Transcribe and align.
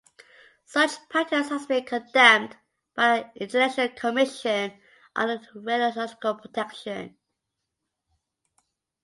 Such 0.65 0.93
practice 1.09 1.49
has 1.49 1.67
been 1.67 1.85
condemned 1.85 2.57
by 2.95 3.29
the 3.35 3.43
International 3.43 3.87
Commission 3.89 4.73
on 5.15 5.27
Radiological 5.53 6.41
Protection. 6.41 7.15